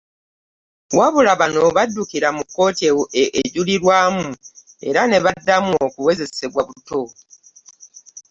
Wabula 0.97 1.31
bano 1.39 1.61
baddukira 1.75 2.27
mu 2.37 2.43
kkooti 2.45 2.83
ejulirwamu 3.41 4.25
era 4.87 5.01
ne 5.07 5.17
baddamu 5.25 5.71
okuwozesebwa 5.85 6.61
buto 6.69 7.01